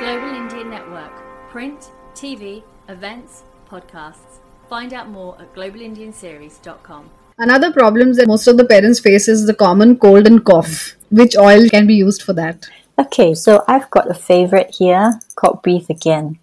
[0.00, 1.12] Global Indian Network.
[1.50, 4.40] Print, TV, events, podcasts.
[4.66, 7.10] Find out more at globalindianseries.com.
[7.36, 10.96] Another problem that most of the parents face is the common cold and cough.
[11.10, 12.66] Which oil can be used for that?
[12.98, 16.38] Okay, so I've got a favorite here called Breathe Again.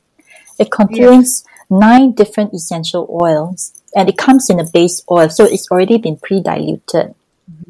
[0.59, 5.71] It contains nine different essential oils and it comes in a base oil, so it's
[5.71, 7.15] already been pre diluted.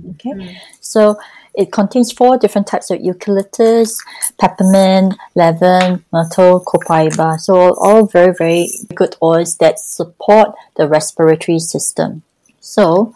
[0.09, 0.53] Okay, mm-hmm.
[0.81, 1.15] so
[1.57, 3.99] it contains four different types of eucalyptus,
[4.39, 7.39] peppermint, lavender, myrtle, copaiba.
[7.39, 12.21] So all very, very good oils that support the respiratory system.
[12.61, 13.15] So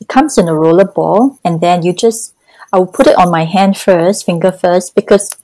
[0.00, 2.34] it comes in a roller ball and then you just,
[2.72, 5.36] I will put it on my hand first, finger first, because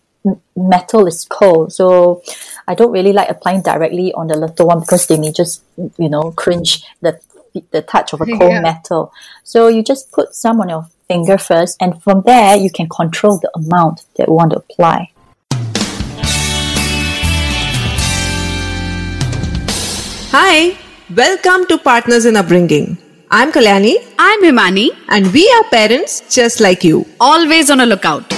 [0.56, 1.74] metal is cold.
[1.74, 2.22] So
[2.66, 5.62] I don't really like applying directly on the little one because they may just,
[5.98, 7.20] you know, cringe the
[7.72, 8.60] the touch of a cold Yeah.
[8.60, 9.12] metal.
[9.44, 13.38] So you just put some on your finger first, and from there you can control
[13.38, 15.10] the amount that you want to apply.
[20.30, 20.76] Hi,
[21.16, 22.98] welcome to Partners in Upbringing.
[23.30, 27.06] I'm Kalyani I'm Himani, and we are parents just like you.
[27.20, 28.32] always on a lookout.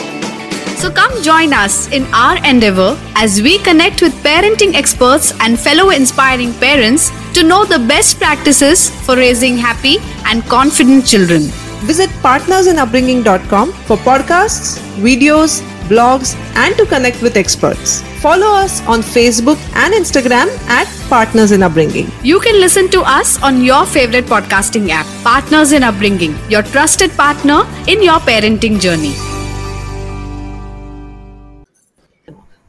[0.82, 5.90] So come join us in our endeavor as we connect with parenting experts and fellow
[5.90, 11.50] inspiring parents to know the best practices for raising happy and confident children.
[11.88, 18.02] Visit partnersinupbringing.com for podcasts, videos, blogs, and to connect with experts.
[18.20, 22.06] Follow us on Facebook and Instagram at Partners in Upbringing.
[22.22, 27.10] You can listen to us on your favorite podcasting app, Partners in Upbringing, your trusted
[27.12, 29.14] partner in your parenting journey.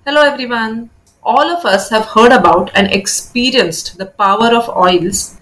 [0.06, 0.90] Hello everyone.
[1.22, 5.38] All of us have heard about and experienced the power of oils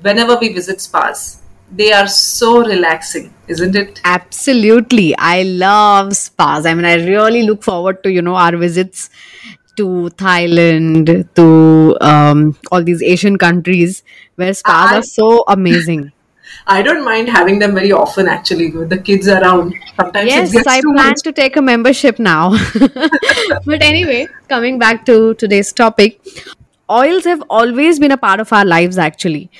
[0.00, 1.41] whenever we visit spas.
[1.74, 4.00] They are so relaxing, isn't it?
[4.04, 5.14] Absolutely.
[5.16, 6.66] I love spas.
[6.66, 9.08] I mean, I really look forward to, you know, our visits
[9.76, 14.02] to Thailand, to um, all these Asian countries
[14.36, 16.12] where spas I- are so amazing.
[16.66, 19.74] I don't mind having them very often actually with the kids around.
[19.96, 21.22] Sometimes yes, I plan much.
[21.24, 22.50] to take a membership now.
[23.64, 26.20] but anyway, coming back to today's topic,
[26.90, 29.50] oils have always been a part of our lives actually.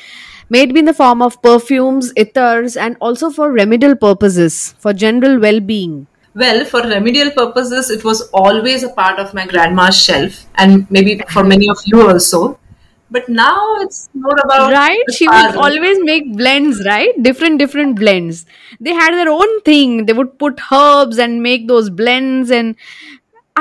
[0.54, 5.60] Maybe in the form of perfumes, ethers, and also for remedial purposes, for general well
[5.60, 6.06] being.
[6.34, 11.20] Well, for remedial purposes, it was always a part of my grandma's shelf, and maybe
[11.30, 12.58] for many of you also.
[13.10, 15.14] But now it's more about right?
[15.14, 17.22] she would always make blends right?
[17.22, 18.44] Different different blends.
[18.80, 20.06] They had their own thing.
[20.06, 22.76] They would put herbs and make those blends and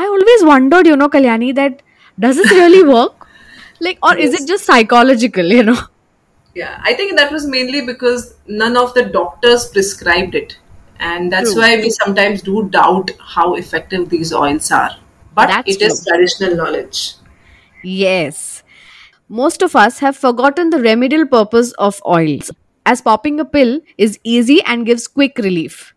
[0.01, 1.81] i always wondered you know kalyani that
[2.25, 3.27] does this really work?
[3.81, 5.79] Like or is it just psychological you know
[6.53, 10.57] Yeah, I think that was mainly because none of the doctors prescribed it.
[10.99, 11.61] And that's True.
[11.61, 14.91] why we sometimes do doubt how effective these oils are.
[15.33, 16.13] But That's it is true.
[16.13, 17.13] traditional knowledge.
[17.83, 18.63] Yes.
[19.29, 22.51] Most of us have forgotten the remedial purpose of oils,
[22.85, 25.93] as popping a pill is easy and gives quick relief.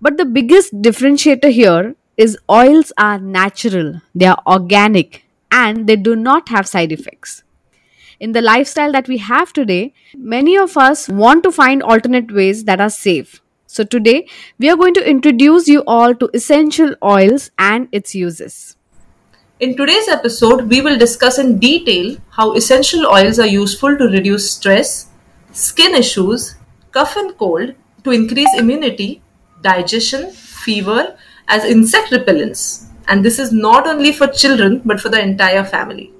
[0.00, 6.16] But the biggest differentiator here is oils are natural, they are organic, and they do
[6.16, 7.44] not have side effects.
[8.22, 12.62] In the lifestyle that we have today, many of us want to find alternate ways
[12.66, 13.42] that are safe.
[13.66, 14.28] So, today
[14.60, 18.76] we are going to introduce you all to essential oils and its uses.
[19.58, 24.52] In today's episode, we will discuss in detail how essential oils are useful to reduce
[24.52, 25.08] stress,
[25.50, 26.54] skin issues,
[26.92, 29.20] cough and cold, to increase immunity,
[29.62, 31.16] digestion, fever,
[31.48, 32.84] as insect repellents.
[33.08, 36.12] And this is not only for children but for the entire family.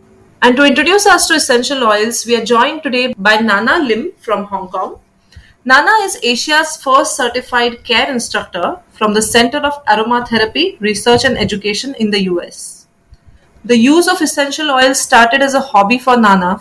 [0.44, 4.42] And to introduce us to essential oils, we are joined today by Nana Lim from
[4.47, 4.98] Hong Kong.
[5.64, 11.94] Nana is Asia's first certified care instructor from the Center of Aromatherapy Research and Education
[12.00, 12.88] in the US.
[13.64, 16.58] The use of essential oils started as a hobby for Nana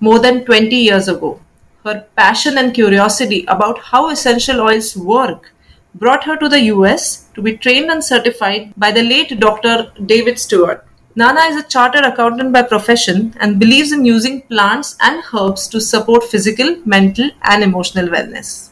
[0.00, 1.38] more than 20 years ago.
[1.84, 5.52] Her passion and curiosity about how essential oils work
[5.94, 9.92] brought her to the US to be trained and certified by the late Dr.
[10.06, 10.86] David Stewart.
[11.16, 15.80] Nana is a chartered accountant by profession and believes in using plants and herbs to
[15.80, 18.70] support physical, mental, and emotional wellness.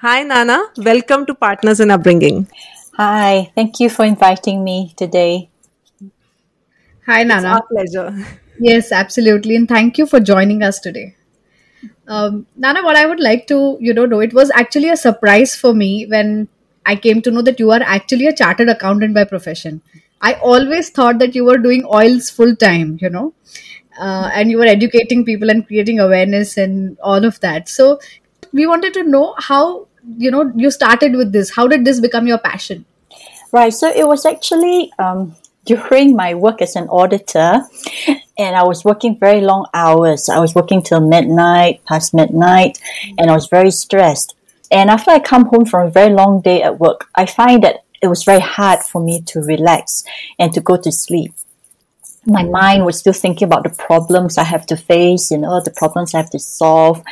[0.00, 0.58] Hi, Nana.
[0.78, 2.48] Welcome to Partners in Upbringing.
[2.96, 5.50] Hi, thank you for inviting me today.
[7.06, 7.48] Hi, It's Nana.
[7.48, 8.24] our pleasure.
[8.58, 9.56] Yes, absolutely.
[9.56, 11.16] And thank you for joining us today.
[12.06, 15.54] Um, Nana, what I would like to, you know, know, it was actually a surprise
[15.54, 16.48] for me when
[16.86, 19.82] I came to know that you are actually a chartered accountant by profession.
[20.20, 23.34] I always thought that you were doing oils full time, you know,
[23.98, 27.68] uh, and you were educating people and creating awareness and all of that.
[27.68, 27.98] So
[28.52, 31.54] we wanted to know how, you know, you started with this.
[31.54, 32.84] How did this become your passion?
[33.52, 37.62] Right, so it was actually um, during my work as an auditor,
[38.36, 40.28] and I was working very long hours.
[40.28, 42.80] I was working till midnight, past midnight,
[43.18, 44.34] and I was very stressed.
[44.70, 47.83] And after I come home from a very long day at work, I find that
[48.04, 50.04] it was very hard for me to relax
[50.38, 51.32] and to go to sleep.
[52.26, 55.70] My mind was still thinking about the problems I have to face, you know, the
[55.70, 57.02] problems I have to solve.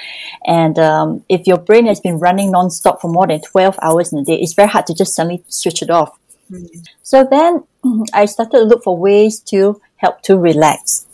[0.47, 4.19] And um, if your brain has been running nonstop for more than 12 hours in
[4.19, 6.19] a day, it's very hard to just suddenly switch it off.
[7.03, 7.65] So then
[8.12, 11.06] I started to look for ways to help to relax.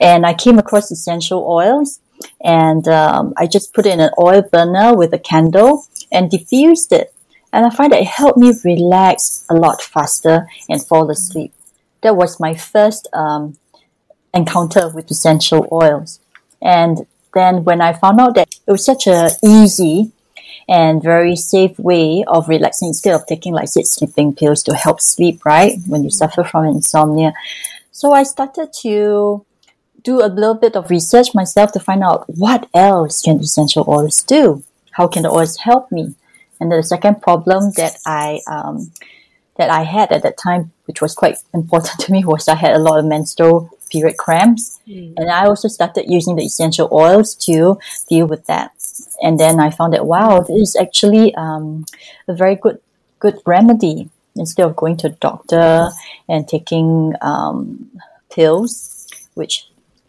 [0.00, 2.00] And I came across essential oils
[2.40, 6.92] and um, I just put it in an oil burner with a candle and diffused
[6.92, 7.12] it.
[7.52, 11.52] And I find that it helped me relax a lot faster and fall asleep.
[12.02, 13.56] That was my first um,
[14.34, 16.20] encounter with essential oils.
[16.60, 20.12] And then when I found out that it was such a easy
[20.68, 25.00] and very safe way of relaxing instead of taking like say sleeping pills to help
[25.00, 25.78] sleep, right?
[25.86, 27.32] When you suffer from insomnia.
[27.92, 29.44] So I started to
[30.02, 34.22] do a little bit of research myself to find out what else can essential oils
[34.22, 34.62] do?
[34.92, 36.14] How can the oils help me?
[36.60, 38.92] And the second problem that I um,
[39.56, 42.74] that I had at that time, which was quite important to me, was I had
[42.74, 44.80] a lot of menstrual period cramps,
[45.16, 48.72] and I also started using the essential oils to deal with that.
[49.22, 51.86] And then I found that wow, this is actually um,
[52.28, 52.80] a very good
[53.18, 55.88] good remedy instead of going to a doctor
[56.28, 57.90] and taking um,
[58.30, 59.66] pills, which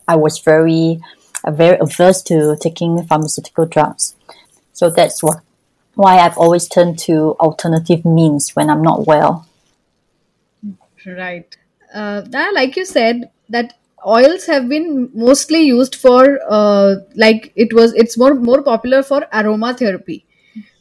[0.08, 1.00] I was very
[1.46, 4.16] very averse to taking pharmaceutical drugs.
[4.74, 5.42] So that's what
[5.98, 9.48] why I've always turned to alternative means when I'm not well.
[11.06, 11.56] Right.
[11.94, 12.22] Uh,
[12.54, 13.74] like you said, that
[14.06, 19.22] oils have been mostly used for uh, like it was it's more more popular for
[19.34, 20.24] aromatherapy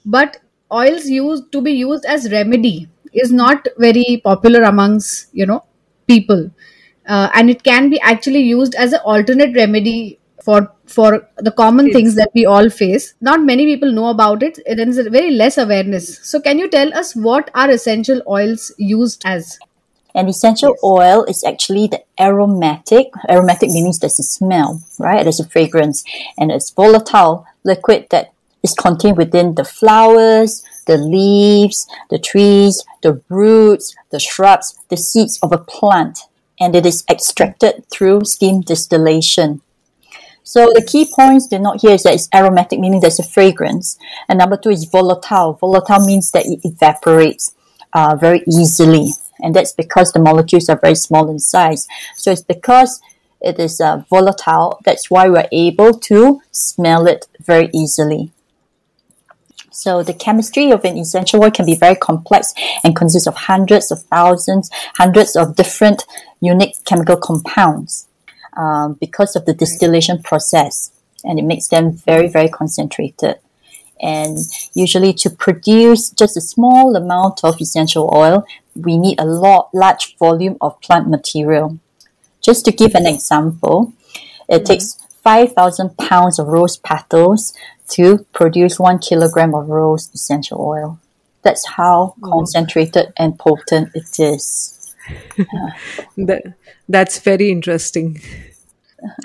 [0.04, 0.38] but
[0.72, 5.64] oils used to be used as remedy is not very popular amongst you know
[6.06, 6.50] people
[7.08, 10.58] uh, and it can be actually used as an alternate remedy for
[10.96, 13.14] for the common things that we all face.
[13.20, 14.60] Not many people know about it.
[14.64, 16.10] There is a very less awareness.
[16.32, 19.58] So can you tell us what are essential oils used as?
[20.14, 23.08] An essential oil is actually the aromatic.
[23.28, 25.24] Aromatic means there's a smell, right?
[25.24, 26.04] There's a fragrance,
[26.38, 28.32] and it's volatile liquid that
[28.62, 35.38] is contained within the flowers, the leaves, the trees, the roots, the shrubs, the seeds
[35.42, 36.20] of a plant,
[36.58, 39.60] and it is extracted through steam distillation.
[40.48, 43.98] So the key points to note here is that it's aromatic, meaning there's a fragrance,
[44.28, 45.54] and number two is volatile.
[45.54, 47.52] Volatile means that it evaporates
[47.92, 49.08] uh, very easily,
[49.40, 51.88] and that's because the molecules are very small in size.
[52.14, 53.02] So it's because
[53.40, 58.30] it is uh, volatile that's why we're able to smell it very easily.
[59.72, 62.54] So the chemistry of an essential oil can be very complex
[62.84, 66.04] and consists of hundreds of thousands, hundreds of different
[66.40, 68.05] unique chemical compounds
[68.56, 70.90] um, because of the distillation process,
[71.24, 73.36] and it makes them very, very concentrated.
[74.00, 74.38] And
[74.74, 80.16] usually, to produce just a small amount of essential oil, we need a lot, large
[80.18, 81.78] volume of plant material.
[82.42, 83.92] Just to give an example,
[84.48, 87.54] it takes 5,000 pounds of rose petals
[87.88, 91.00] to produce one kilogram of rose essential oil.
[91.42, 94.72] That's how concentrated and potent it is.
[96.16, 96.54] That,
[96.88, 98.20] that's very interesting.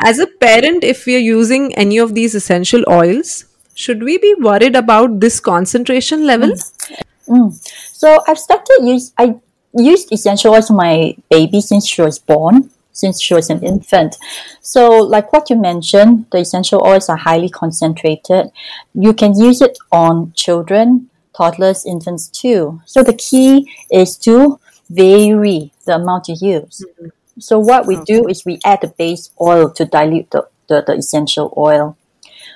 [0.04, 4.36] As a parent, if we are using any of these essential oils, should we be
[4.40, 6.50] worried about this concentration level?
[6.50, 7.04] Mm.
[7.28, 7.70] Mm.
[7.94, 9.36] So I've started use I
[9.74, 14.18] used essential oils on my baby since she was born, since she was an infant.
[14.62, 18.52] So like what you mentioned, the essential oils are highly concentrated.
[18.94, 22.82] You can use it on children, toddlers, infants too.
[22.86, 24.60] So the key is to
[24.90, 26.84] vary the amount you use.
[26.86, 27.10] Mm-hmm.
[27.40, 30.94] So what we do is we add the base oil to dilute the, the, the
[30.94, 31.98] essential oil.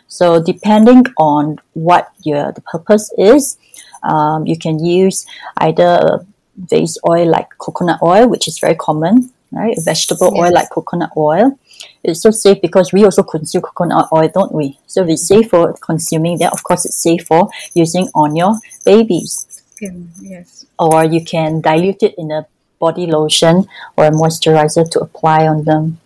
[0.08, 3.58] So depending on what your the purpose is,
[4.03, 5.25] um, you can use
[5.58, 6.25] either a
[6.70, 9.75] base oil like coconut oil, which is very common, right?
[9.84, 11.58] Vegetable oil like coconut oil.
[12.03, 14.79] It's so safe because we also consume coconut oil, don't we?
[14.88, 18.55] So if it's safe for consuming that, of course it's safe for using on your
[18.86, 19.46] babies.
[19.75, 22.48] Skin, yes Or you can dilute it in a
[22.79, 23.65] body lotion
[23.98, 26.00] or a moisturizer to apply on them.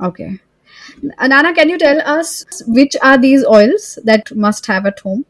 [0.00, 0.38] okay
[1.24, 5.24] anana can you tell us which are these oils that must have at home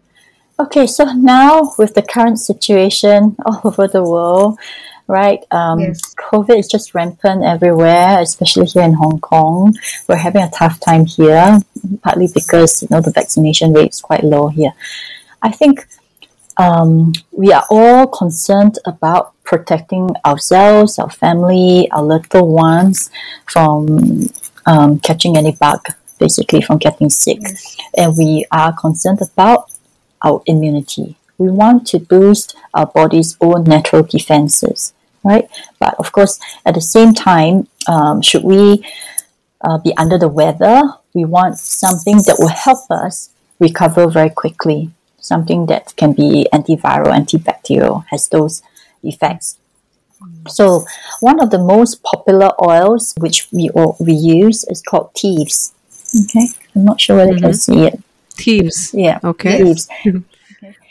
[0.60, 4.58] Okay, so now with the current situation all over the world,
[5.06, 5.44] right?
[5.52, 6.14] Um, Yes.
[6.16, 9.74] COVID is just rampant everywhere, especially here in Hong Kong.
[10.08, 11.60] We're having a tough time here,
[12.02, 14.72] partly because you know the vaccination rate is quite low here.
[15.42, 15.86] I think
[16.58, 23.10] um, we are all concerned about protecting ourselves, our family, our little ones
[23.46, 24.26] from
[24.66, 25.80] um, catching any bug,
[26.18, 27.38] basically from getting sick.
[27.96, 29.70] And we are concerned about
[30.22, 31.16] our immunity.
[31.38, 35.48] We want to boost our body's own natural defenses, right?
[35.78, 38.84] But of course, at the same time, um, should we
[39.62, 40.82] uh, be under the weather,
[41.14, 44.90] we want something that will help us recover very quickly.
[45.20, 48.62] Something that can be antiviral, antibacterial, has those
[49.02, 49.58] effects.
[50.48, 50.84] So,
[51.20, 55.74] one of the most popular oils which we all, we use is called Thieves.
[56.24, 57.72] Okay, I'm not sure whether you can mm-hmm.
[57.72, 58.00] see it.
[58.30, 58.94] Thieves.
[58.94, 59.62] Yeah, Okay.
[59.62, 59.88] Thieves.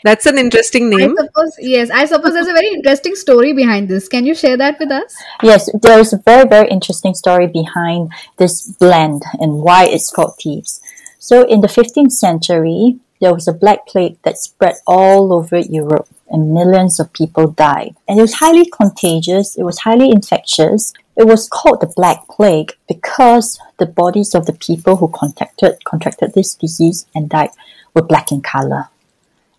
[0.04, 1.00] That's an interesting name.
[1.00, 1.16] I name.
[1.16, 1.90] suppose yes.
[1.90, 4.08] I suppose there's a very interesting story behind this.
[4.08, 5.14] Can you share that with us?
[5.42, 10.36] Yes, there is a very, very interesting story behind this blend and why it's called
[10.40, 10.80] thieves.
[11.18, 16.08] So, in the 15th century, there was a black plague that spread all over Europe
[16.30, 17.96] and millions of people died.
[18.06, 20.92] And it was highly contagious, it was highly infectious.
[21.16, 26.32] It was called the Black Plague because the bodies of the people who contracted, contracted
[26.34, 27.50] this disease and died
[27.92, 28.88] were black in color.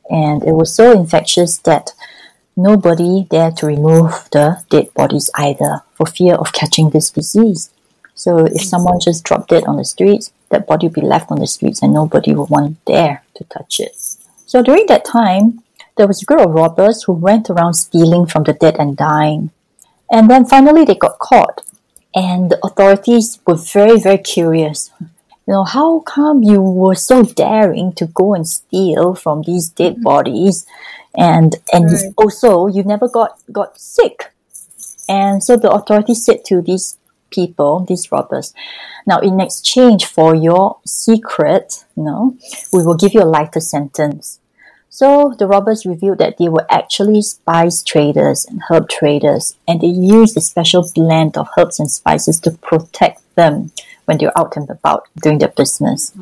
[0.10, 1.92] And it was so infectious that
[2.56, 7.72] nobody dared to remove the dead bodies either for fear of catching this disease.
[8.16, 11.40] So if someone just dropped it on the streets, that body would be left on
[11.40, 13.96] the streets and nobody would want dare to touch it.
[14.46, 15.64] So during that time,
[15.98, 19.52] there was a group of robbers who went around stealing from the dead and dying.
[20.12, 21.62] And then finally they got caught.
[22.16, 24.92] And the authorities were very, very curious.
[25.00, 29.94] You know, how come you were so daring to go and steal from these dead
[29.94, 30.04] mm-hmm.
[30.04, 30.66] bodies?
[31.16, 32.14] And and Right.
[32.18, 34.32] also you never got, got sick.
[35.08, 36.99] And so the authorities said to these
[37.30, 38.54] people, these robbers,
[39.06, 42.38] now in exchange for your secret, you know,
[42.74, 44.40] we will give you a lighter sentence.
[44.90, 49.88] So the robbers revealed that they were actually spice traders and herb traders, and they
[49.88, 53.72] used a special blend of herbs and spices to protect them
[54.06, 56.14] when they're out and about doing their business.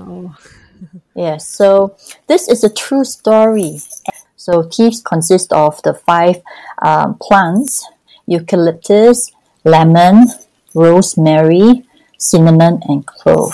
[1.15, 1.95] Yes, so
[2.27, 3.79] this is a true story.
[4.35, 6.41] So thieves consist of the five
[6.81, 7.87] um, plants:
[8.27, 9.31] eucalyptus,
[9.63, 10.27] lemon,
[10.77, 11.83] rosemary,
[12.17, 13.53] cinnamon, and clove.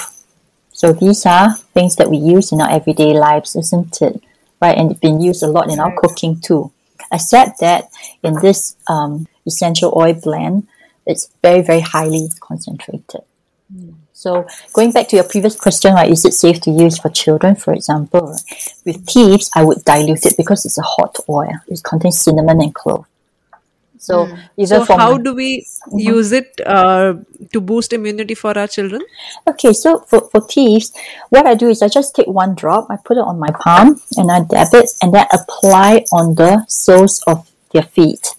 [0.72, 4.22] So these are things that we use in our everyday lives, isn't it?
[4.62, 6.72] Right, and it's been used a lot in our cooking too.
[7.12, 7.90] Except that
[8.24, 10.68] in this um, essential oil blend,
[11.06, 13.22] it's very, very highly concentrated.
[14.14, 17.56] So going back to your previous question, right, is it safe to use for children,
[17.56, 18.38] for example?
[18.86, 21.60] With thieves, I would dilute it because it's a hot oil.
[21.68, 23.06] It contains cinnamon and clove.
[24.04, 24.36] So hmm.
[24.58, 25.98] even So, for how do we mm-hmm.
[25.98, 27.14] use it uh,
[27.54, 29.02] to boost immunity for our children?
[29.48, 30.92] Okay, so for, for thieves,
[31.30, 34.02] what I do is I just take one drop, I put it on my palm,
[34.18, 38.36] and I dab it, and then apply on the soles of their feet.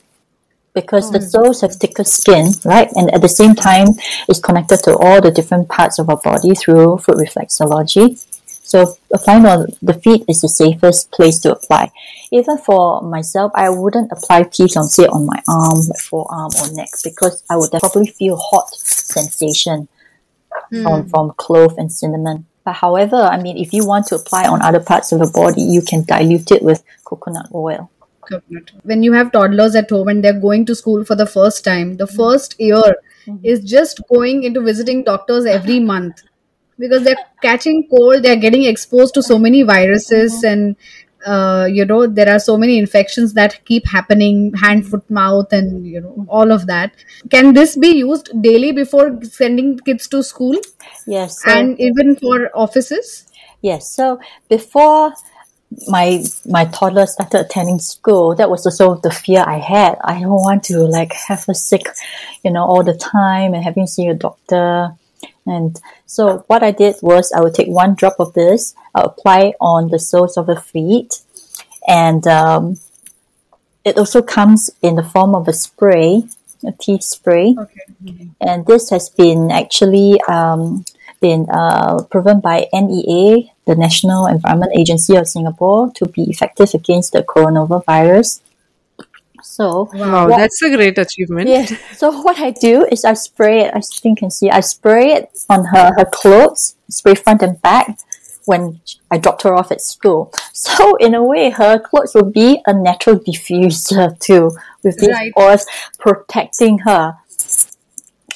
[0.75, 1.33] Because the hmm.
[1.33, 2.91] soles have thicker skin, right?
[2.95, 3.89] And at the same time,
[4.29, 8.21] it's connected to all the different parts of our body through foot reflexology.
[8.65, 11.93] So applying on the feet is the safest place to apply.
[12.33, 16.73] Even for myself, I wouldn't apply thieves on say on my arm, my forearm or
[16.73, 19.87] neck because I would probably feel hot sensation
[20.71, 20.83] hmm.
[20.83, 22.47] from, from clove and cinnamon.
[22.65, 25.61] But however, I mean, if you want to apply on other parts of the body,
[25.61, 27.91] you can dilute it with coconut oil.
[28.23, 28.71] coconut.
[28.83, 31.99] When you have toddlers at home and they're going to school for the first time,
[31.99, 32.17] the hmm.
[32.17, 33.37] first year hmm.
[33.43, 36.23] is just going into visiting doctors every month
[36.79, 40.77] because they're catching cold, they're getting exposed to so many viruses, and
[41.27, 45.87] uh, you know, there are so many infections that keep happening hand, foot, mouth, and
[45.87, 46.93] you know, all of that.
[47.31, 50.57] Can this be used daily before sending kids to school
[51.07, 51.43] Yes.
[51.43, 53.27] So, and even for offices?
[53.63, 53.89] yes.
[53.89, 55.13] So before
[55.89, 59.97] my my toddler started attending school, that was also the fear I had.
[60.05, 61.87] I don't want to like have a sick,
[62.45, 64.93] you know, all the time and having to see a doctor.
[65.47, 69.55] And so what I did was I would take one drop of this, I'll apply
[69.61, 71.21] on the soles of the feet,
[71.87, 72.79] and um,
[73.85, 76.25] it also comes in the form of a spray,
[76.67, 77.55] a Thieves spray.
[77.59, 78.29] Okay.
[78.41, 80.85] and this has been actually um,
[81.21, 87.13] been uh, proven by NEA, the National Environment Agency of Singapore, to be effective against
[87.13, 88.41] the coronavirus.
[89.57, 91.49] So, Wow, what- that's a great achievement.
[91.49, 91.73] Yes.
[91.97, 93.71] So what I do is I spray it.
[93.73, 94.51] I think you can see.
[94.51, 97.87] I spray it on her her clothes, spray front and back.
[98.47, 98.81] When
[99.15, 100.21] I dropped her off at school,
[100.53, 104.51] so in a way, her clothes will be a natural diffuser too,
[104.83, 105.33] with these Right.
[105.39, 105.65] oils
[105.99, 107.15] protecting her.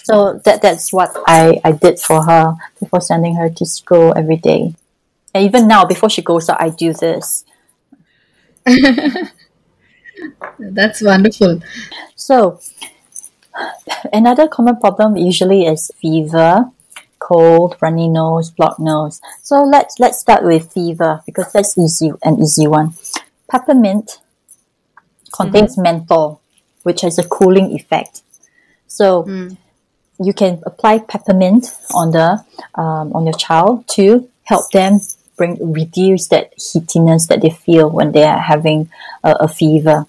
[0.08, 4.36] So that that's what I I did for her before sending her to school every
[4.50, 4.72] day.
[5.34, 7.44] And even now, before she goes out, I do this.
[10.58, 11.62] That's wonderful.
[12.16, 12.60] So,
[14.12, 16.70] another common problem usually is fever,
[17.18, 19.20] cold, runny nose, blocked nose.
[19.42, 22.94] So let's let's start with fever because that's easy an easy one.
[23.50, 24.20] Peppermint
[25.32, 26.40] contains menthol,
[26.82, 28.22] which has a cooling effect.
[28.86, 29.24] So
[30.20, 32.44] you can apply peppermint on the
[32.74, 35.00] um, on your child to help them
[35.38, 38.90] bring reduce that heatiness that they feel when they are having
[39.24, 40.06] a, a fever.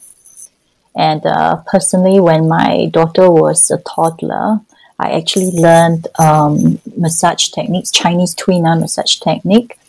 [0.96, 4.60] And uh, personally, when my daughter was a toddler,
[5.00, 9.80] I actually learned um, massage techniques, Chinese Tuina massage technique,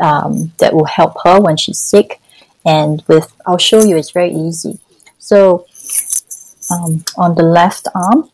[0.00, 2.20] um, that will help her when she's sick.
[2.66, 4.80] And with, I'll show you, it's very easy.
[5.18, 5.66] So,
[6.70, 8.30] um, on the left arm,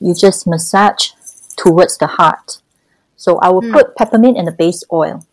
[0.00, 1.10] you just massage
[1.56, 2.58] towards the heart.
[3.16, 5.24] So I will put peppermint and the base oil,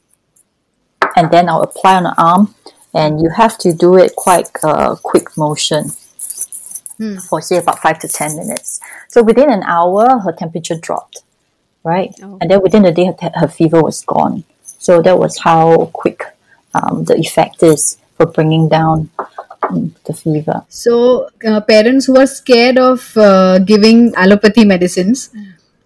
[1.16, 2.56] and then I'll apply on the arm.
[2.94, 5.92] And you have to do it quite uh, quick motion
[7.30, 8.80] for say about five to ten minutes.
[9.10, 11.22] So within an hour, her temperature dropped,
[11.84, 12.14] right?
[12.42, 14.44] And then within the day, her, te- her fever was gone.
[14.64, 16.24] So that was how quick
[16.74, 19.10] um, the effect is for bringing down
[19.64, 20.66] um, the fever.
[20.70, 25.30] So, uh, parents who are scared of uh, giving allopathy medicines,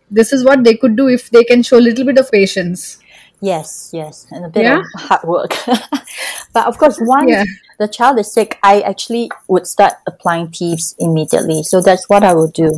[0.09, 2.99] this is what they could do if they can show a little bit of patience.
[3.43, 4.79] Yes, yes, and a bit Yeah?
[4.79, 5.51] of hard work.
[6.53, 7.43] but of course, once Yeah.
[7.77, 11.61] the child is sick, I actually would start applying Thieves immediately.
[11.63, 12.69] So that's what I will do,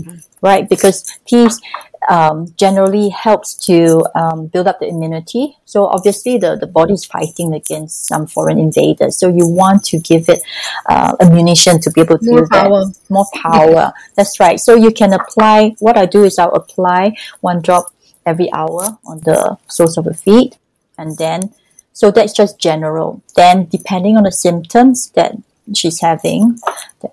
[0.42, 0.68] right?
[0.68, 1.62] Because Thieves
[2.10, 5.56] um, generally helps to um, build up the immunity.
[5.66, 9.18] So obviously, the, the body is fighting against some foreign invaders.
[9.18, 10.42] So you want to give it
[10.90, 12.64] uh, ammunition to be able to More do that.
[12.66, 12.86] power.
[13.10, 13.94] More power.
[14.16, 14.60] That's right.
[14.60, 15.76] So you can apply.
[15.80, 17.86] What I do is I'll apply one drop
[18.26, 20.58] every hour on the soles of the feet,
[20.98, 21.54] and then
[21.94, 23.22] so that's just general.
[23.36, 25.36] Then depending on the symptoms that
[25.74, 26.60] she's having,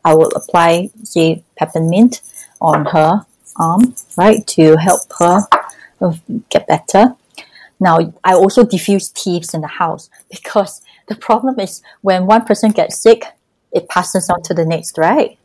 [0.04, 2.20] I will apply say peppermint
[2.60, 3.24] on her
[3.56, 5.46] arm, right, to help her
[6.00, 6.14] uh,
[6.50, 7.14] get better.
[7.78, 12.70] Now I also diffuse Thieves in the house because the problem is when one person
[12.70, 13.24] gets sick,
[13.72, 15.38] it passes on to the next, right?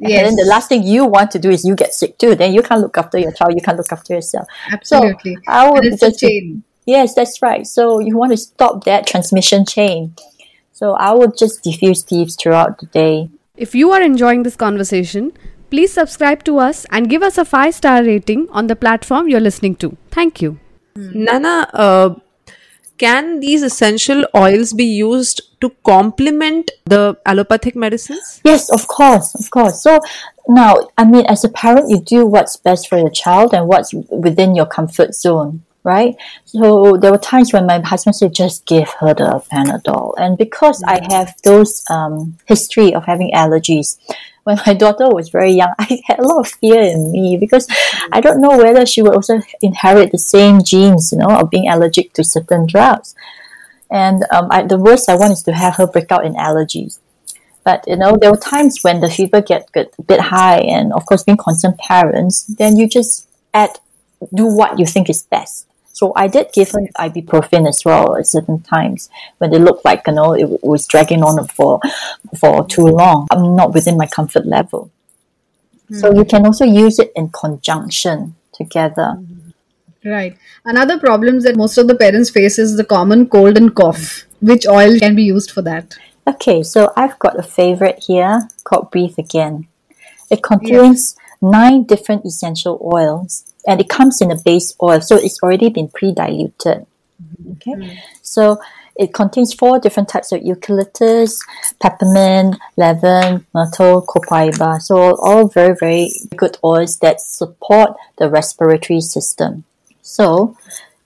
[0.00, 2.34] And then the last thing you want to do is you get sick too.
[2.34, 3.54] Then you can't look after your child.
[3.54, 4.46] You can't look after yourself.
[4.70, 5.36] Absolutely.
[5.36, 6.64] So I would And it's a just chain.
[6.86, 7.66] Yes, that's right.
[7.66, 10.14] So you want to stop that transmission chain.
[10.72, 13.30] So I would just diffuse Thieves throughout the day.
[13.56, 15.32] If you are enjoying this conversation,
[15.70, 19.40] please subscribe to us and give us a 5 star rating on the platform you're
[19.40, 19.96] listening to.
[20.10, 20.58] Thank you.
[20.96, 22.14] Nana, uh,
[22.98, 28.40] can these essential oils be used to complement the allopathic medicines?
[28.44, 29.82] Yes, of course, of course.
[29.82, 30.00] So
[30.48, 33.92] now, I mean, as a parent, you do what's best for your child and what's
[33.94, 36.14] within your comfort zone, right?
[36.44, 40.14] So there were times when my husband said, just give her the Panadol.
[40.18, 43.98] And because I have those um, history of having allergies,
[44.44, 47.66] when my daughter was very young, I had a lot of fear in me because
[48.12, 51.68] I don't know whether she would also inherit the same genes, you know, of being
[51.68, 53.14] allergic to certain drugs.
[53.90, 56.98] And um, I, the worst I want is to have her break out in allergies.
[57.64, 60.92] But you know, there were times when the fever get, get a bit high, and
[60.92, 63.78] of course, being concerned parents, then you just add,
[64.34, 65.66] do what you think is best.
[65.94, 70.02] So I did give her ibuprofen as well at certain times when they looked like
[70.08, 71.80] you know it, was dragging on for
[72.36, 73.28] for too long.
[73.30, 74.90] I'm not within my comfort level.
[75.88, 75.94] Hmm.
[75.94, 79.12] So you can also use it in conjunction together.
[79.12, 79.44] Hmm.
[80.04, 80.36] Right.
[80.64, 84.24] Another problems that most of the parents face is the common cold and cough.
[84.40, 85.96] Which oil can be used for that?
[86.26, 89.68] Okay, so I've got a favorite here called Breathe Again.
[90.28, 95.42] It contains nine different essential oils and it comes in a base oil, so it's
[95.42, 96.86] already been pre diluted.
[97.52, 97.98] Okay, mm.
[98.22, 98.60] so
[98.96, 101.42] it contains four different types of eucalyptus,
[101.80, 104.80] peppermint, lavender, myrtle, copaiba.
[104.80, 109.64] So all very, very good oils that support the respiratory system.
[110.02, 110.56] So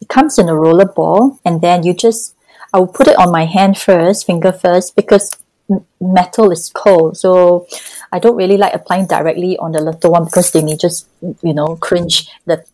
[0.01, 2.35] it comes in a roller ball, and then you just
[2.73, 5.35] I will put it on my hand first, finger first, because
[5.71, 7.16] m- metal is cold.
[7.16, 7.66] So
[8.12, 11.07] I don't really like applying directly on the little one because they may just
[11.42, 12.64] you know cringe the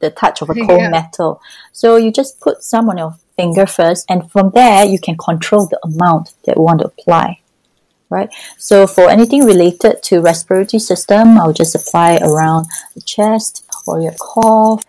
[0.00, 0.88] the touch of a cold Yeah.
[0.90, 1.40] metal.
[1.72, 5.66] So you just put some on your finger first, and from there you can control
[5.66, 7.38] the amount that you want to apply.
[8.10, 8.28] Right.
[8.58, 14.12] So for anything related to respiratory system, I'll just apply around the chest or your
[14.20, 14.84] cough.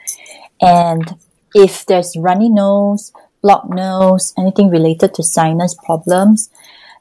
[0.61, 1.15] And
[1.55, 6.49] if there's runny nose, blocked nose, anything related to sinus problems,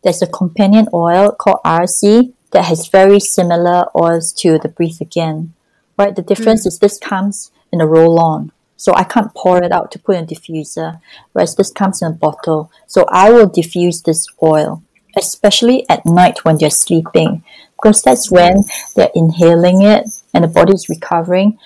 [0.05, 5.55] there's a companion oil called RC that has very similar oils to the Breathe Again.
[5.99, 6.15] Right?
[6.15, 6.69] The difference mm.
[6.69, 8.53] is this comes in a roll on.
[8.77, 11.01] So I can't pour it out to put in a diffuser,
[11.33, 12.71] whereas this comes in a bottle.
[12.87, 14.83] So I will diffuse this oil
[15.17, 17.45] especially at night when they're sleeping,
[17.77, 18.62] because that's when
[18.97, 21.59] they're inhaling it and the body is recovering,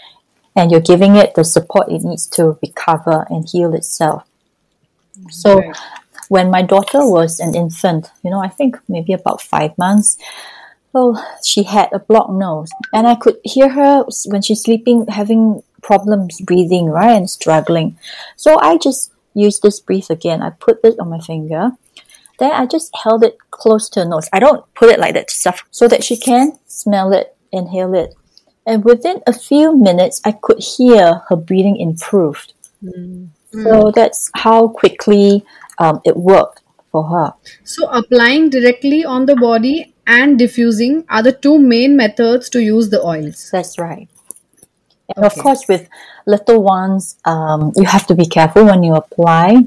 [0.55, 4.27] and you're giving it the support it needs to recover and heal itself.
[5.31, 5.73] So,
[6.29, 10.19] when my daughter was an infant, you know, I think maybe about five months,
[10.97, 15.63] well, she had a blocked nose, and I could hear her when she's sleeping having
[15.83, 17.99] problems breathing, right, and struggling.
[18.37, 20.43] So I just used this breathe again.
[20.43, 21.73] I put this on my finger,
[22.39, 24.29] then I just held it close to her nose.
[24.33, 27.95] I don't put it like that to suffocate, so that she can smell it, inhale
[27.95, 28.15] it.
[28.65, 32.55] And within a few minutes, I could hear her breathing improved.
[33.53, 35.45] So that's how quickly
[35.79, 37.35] um, it worked for her.
[37.65, 42.91] So applying directly on the body and diffusing are the two main methods to use
[42.91, 43.49] the oils.
[43.51, 44.09] That's right.
[45.15, 45.89] And of course, with
[46.27, 49.63] little ones, um, you have to be careful when you apply,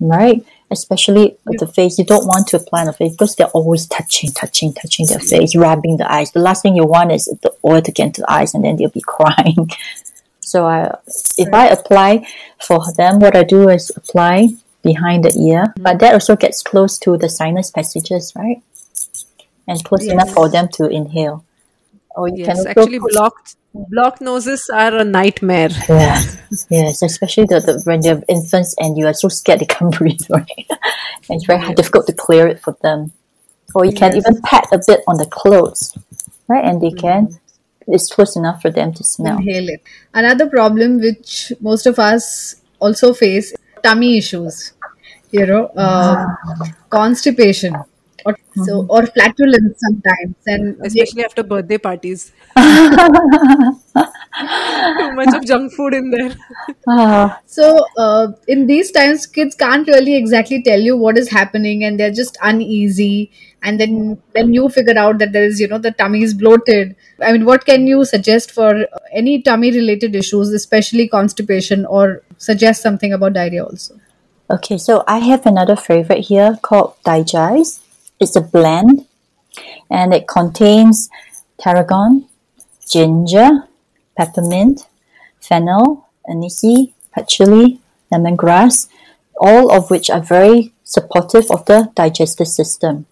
[0.00, 0.44] right?
[0.70, 3.86] Especially with the face, you don't want to apply on the face because they're always
[3.86, 6.32] touching, touching, touching their face, rubbing the eyes.
[6.32, 8.76] The last thing you want is the oil to get into the eyes, and then
[8.76, 9.70] they'll be crying.
[10.40, 10.96] So I,
[11.36, 12.26] if I apply
[12.58, 14.48] for them, what I do is apply
[14.82, 18.62] behind the ear, but that also gets close to the sinus passages, right?
[19.68, 21.44] And close enough for them to inhale.
[22.16, 25.68] Or you can Yes, also actually, put- blocked blocked noses are a nightmare.
[25.88, 26.20] yeah,
[26.70, 30.20] yes, especially the, the when they're infants and you are so scared they can't breathe,
[30.30, 30.48] right?
[31.28, 33.12] and it's very hard, difficult to clear it for them.
[33.74, 35.96] Or you can even pat a bit on the clothes,
[36.48, 36.64] right?
[36.64, 37.38] And they can.
[37.86, 39.38] It's close enough for them to smell.
[39.38, 39.82] Inhale it.
[40.12, 44.72] Another problem which most of us also face tummy issues.
[45.30, 46.36] You know, um,
[46.88, 47.76] constipation
[48.28, 48.36] or
[48.66, 52.32] so or flatulence sometimes and especially after birthday parties.
[54.98, 56.34] Too much of junk food in there.
[56.88, 61.84] Ah, So, uh, in these times, kids can't really exactly tell you what is happening,
[61.84, 63.30] and they're just uneasy.
[63.62, 66.94] And then, then you figure out that there is, you know, the tummy is bloated.
[67.20, 73.12] I mean, what can you suggest for any tummy-related issues, especially constipation, or suggest something
[73.12, 73.98] about diarrhea also?
[74.50, 77.82] Okay, so I have another favorite here called Digest.
[78.20, 79.06] It's a blend
[79.90, 81.08] and it contains
[81.58, 82.28] tarragon,
[82.88, 83.64] ginger,
[84.16, 84.86] peppermint,
[85.40, 87.80] fennel, anise, patchouli,
[88.12, 88.88] lemongrass,
[89.40, 93.06] all of which are very supportive of the digestive system.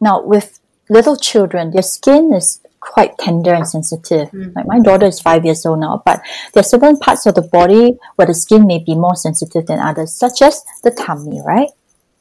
[0.00, 4.28] Now, with little children, their skin is quite tender and sensitive.
[4.30, 4.50] Hmm.
[4.54, 6.20] Like my daughter is five years old now, but
[6.52, 9.78] there are certain parts of the body where the skin may be more sensitive than
[9.78, 11.70] others, such as the tummy, right?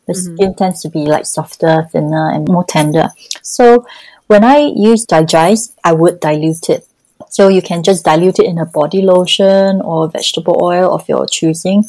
[0.08, 0.36] The mm-hmm.
[0.36, 3.10] skin tends to be like softer, thinner, and more tender.
[3.42, 3.86] So
[4.28, 6.88] when I use Digest, I would dilute it.
[7.30, 11.26] So you can just dilute it in a body lotion or vegetable oil of your
[11.26, 11.84] choosing,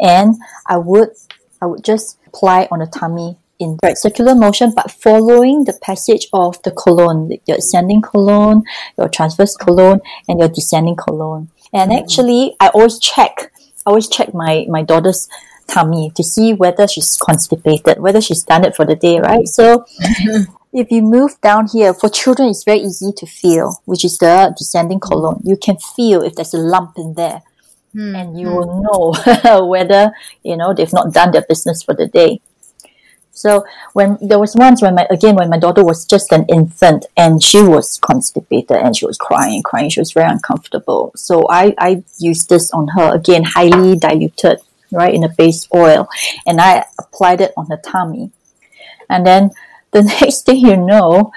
[0.00, 0.34] and
[0.66, 1.10] I would
[1.62, 6.28] I would just apply on the tummy in right circular motion, but following the passage
[6.32, 8.62] of the colon, your ascending colon,
[8.96, 11.50] your transverse colon, and your descending colon.
[11.72, 12.02] And mm-hmm.
[12.02, 13.52] actually, I always check.
[13.86, 15.28] I always check my my daughter's
[15.68, 19.46] tummy to see whether she's constipated, whether she's done it for the day, right?
[19.46, 20.52] So mm-hmm.
[20.72, 24.54] if you move down here, for children, it's very easy to feel, which is the
[24.56, 25.40] descending colon.
[25.44, 27.42] You can feel if there's a lump in there,
[27.92, 28.14] hmm.
[28.14, 32.40] and you will know whether you know they've not done their business for the day.
[33.38, 37.06] So when there was once when my again when my daughter was just an infant
[37.16, 41.12] and she was constipated and she was crying, crying, she was very uncomfortable.
[41.14, 44.58] So I I used this on her again, highly diluted,
[44.92, 46.08] right, in a base oil,
[46.46, 48.32] and I applied it on her tummy.
[49.08, 49.50] And then
[49.90, 51.32] the next thing you know,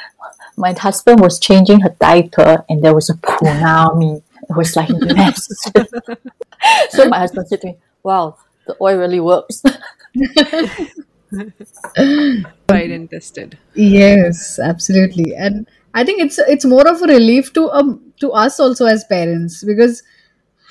[0.57, 4.21] my husband was changing her diaper and there was a punami.
[4.49, 5.87] It was like massive.
[6.89, 8.37] so my husband said to me, Wow,
[8.67, 9.63] the oil really works.
[12.67, 13.57] Tried and tested.
[13.73, 15.35] Yes, absolutely.
[15.35, 19.03] And I think it's it's more of a relief to um to us also as
[19.05, 20.03] parents because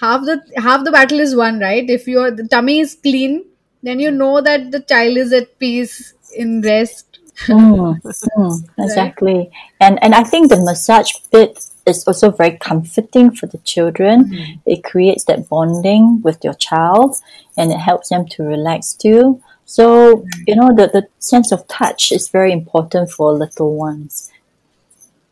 [0.01, 1.89] half the half the battle is won, right?
[1.89, 3.45] If your tummy is clean,
[3.83, 7.07] then you know that the child is at peace in rest.
[7.49, 7.99] Mm,
[8.37, 9.51] mm, exactly.
[9.81, 14.61] And and I think the massage bit is also very comforting for the children.
[14.67, 17.17] It creates that bonding with your child
[17.57, 19.43] and it helps them to relax too.
[19.65, 24.30] So, you know, the, the sense of touch is very important for little ones.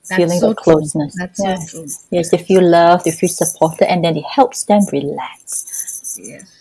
[0.09, 0.63] That's Feeling so true.
[0.65, 1.15] closeness.
[1.19, 1.71] That's yes.
[1.71, 1.89] so true.
[2.11, 6.19] Yes, they feel loved, they feel supported, and then it helps them relax.
[6.23, 6.55] Yes.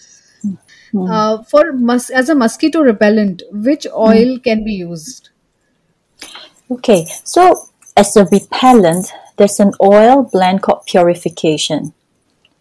[0.98, 5.30] Uh, for mus- as a mosquito repellent, which oil can be used?
[6.72, 11.94] Okay, so as a repellent, there's an oil blend called Purification.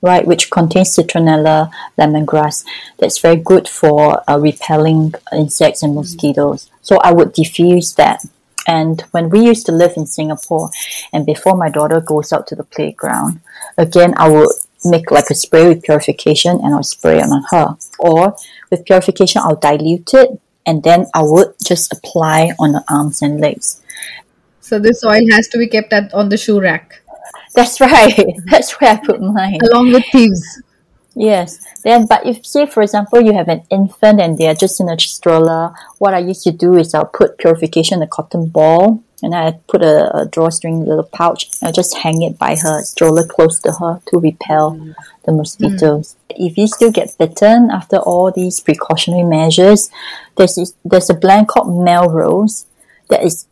[0.03, 2.65] right, which contains citronella lemongrass.
[2.99, 6.71] That's very good for uh, repelling insects and mosquitoes.
[6.83, 8.25] So I would diffuse that.
[8.67, 10.71] And when we used to live in Singapore,
[11.13, 13.41] and before my daughter goes out to the playground,
[13.79, 14.49] again, I would
[14.85, 17.77] make like a spray with purification and I'll spray it on her.
[17.99, 18.37] Or
[18.71, 23.41] with purification, I'll dilute it and then I would just apply on the arms and
[23.41, 23.81] legs.
[24.61, 27.01] So this oil has to be kept at, on the shoe rack
[27.55, 28.35] That's right.
[28.47, 29.61] That's where I put mine.
[29.71, 30.63] along with thieves.
[31.19, 31.59] Yes.
[31.83, 34.89] Then, but if say for example you have an infant and they are just in
[34.91, 39.03] a stroller, what I used to do is I'll put purification in a cotton ball
[39.23, 42.83] and I put a, a drawstring little pouch and I'll just hang it by her
[42.83, 44.79] stroller close to her to repel
[45.25, 46.17] the mosquitoes.
[46.31, 46.43] Hmm.
[46.49, 49.91] If you still get bitten after all these precautionary measures,
[50.37, 52.67] there's this- there's a blend called Melrose
[53.09, 53.47] that is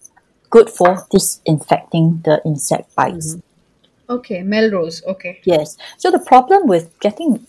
[0.50, 3.36] good for disinfecting the insect bites.
[3.36, 4.12] Mm-hmm.
[4.16, 5.02] Okay, Melrose.
[5.06, 5.40] Okay.
[5.44, 5.78] Yes.
[5.96, 7.46] So the problem with getting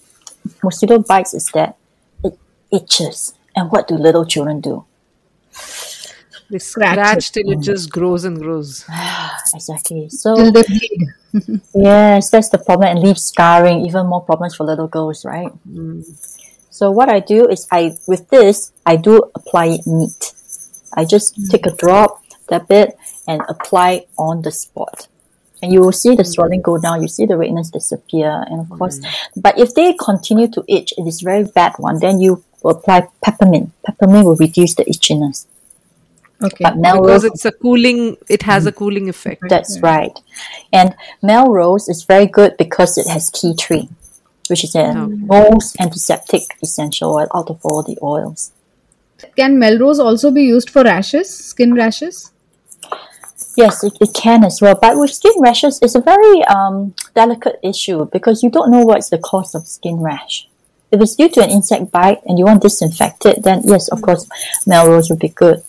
[0.63, 1.77] mosquito bites is that
[2.23, 2.37] it
[2.71, 3.33] itches.
[3.55, 4.85] And what do little children do?
[6.49, 7.63] They Scratch scratch till it mm.
[7.63, 8.85] just grows and grows.
[9.55, 10.09] Exactly.
[10.09, 11.61] Till So they bleed.
[11.75, 15.51] yes, that's the problem and leaves scarring, even more problems for little girls, right?
[15.67, 16.03] Mm.
[16.69, 20.33] So what I do is I with this I do apply it neat.
[20.93, 25.07] I just take a drop, dab it, and apply on the spot.
[25.65, 28.69] And you will see the swelling go down, you see the redness disappear, and of
[28.69, 29.11] course mm.
[29.35, 33.71] but if they continue to itch, it is very bad one, then you apply peppermint.
[33.83, 35.47] Peppermint will reduce the itchiness.
[36.43, 36.65] Okay.
[36.65, 39.41] But Because it's a cooling, it has a cooling effect.
[39.41, 39.49] Mm.
[39.49, 40.15] That's right.
[40.71, 43.89] And Melrose is very good because it has tea tree,
[44.47, 45.07] which is the oh.
[45.07, 48.51] most antiseptic essential oil out of all the oils.
[49.35, 52.31] Can Melrose also be used for rashes, skin rashes?
[53.57, 54.75] Yes, it, it can as well.
[54.75, 59.09] But with skin rashes, it's a very um, delicate issue because you don't know what's
[59.09, 60.47] the cause of skin rash.
[60.91, 63.87] If it's due to an insect bite and you want to disinfect it, then yes,
[63.89, 64.27] of course,
[64.67, 65.63] Melrose would be good.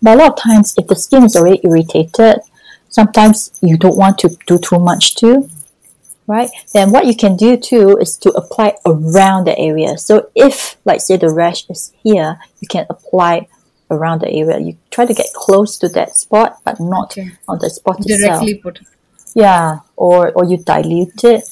[0.00, 2.40] But a lot of times, if the skin is already irritated,
[2.88, 5.48] sometimes you don't want to do too much too,
[6.26, 6.50] right?
[6.72, 9.98] Then what you can do too is to apply around the area.
[9.98, 13.48] So if, like, say, the rash is here, you can apply
[13.92, 14.58] around the area.
[14.58, 17.30] You try to get close to that spot, but not Okay.
[17.48, 18.20] on the spot itself.
[18.40, 18.80] Directly put.
[19.34, 21.44] Yeah, or or you dilute it.